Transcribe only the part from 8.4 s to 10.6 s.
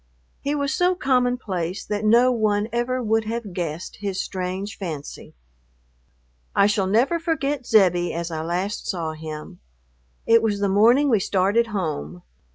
last saw him. It was